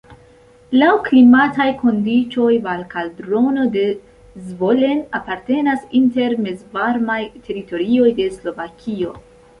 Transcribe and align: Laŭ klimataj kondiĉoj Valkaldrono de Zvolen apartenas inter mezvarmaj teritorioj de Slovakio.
Laŭ 0.83 0.93
klimataj 1.07 1.67
kondiĉoj 1.81 2.47
Valkaldrono 2.63 3.67
de 3.77 3.85
Zvolen 4.47 5.05
apartenas 5.21 5.85
inter 6.01 6.35
mezvarmaj 6.49 7.23
teritorioj 7.49 8.11
de 8.23 8.31
Slovakio. 8.41 9.15